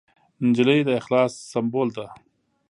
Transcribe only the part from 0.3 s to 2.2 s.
نجلۍ د اخلاص سمبول ده.